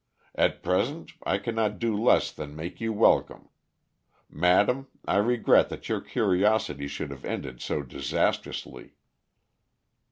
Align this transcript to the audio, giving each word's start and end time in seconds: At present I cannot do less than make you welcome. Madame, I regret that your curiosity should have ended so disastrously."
At 0.33 0.63
present 0.63 1.11
I 1.27 1.37
cannot 1.37 1.77
do 1.77 1.95
less 1.95 2.31
than 2.31 2.55
make 2.55 2.81
you 2.81 2.91
welcome. 2.91 3.49
Madame, 4.31 4.87
I 5.05 5.17
regret 5.17 5.69
that 5.69 5.89
your 5.89 6.01
curiosity 6.01 6.87
should 6.87 7.11
have 7.11 7.23
ended 7.23 7.61
so 7.61 7.83
disastrously." 7.83 8.95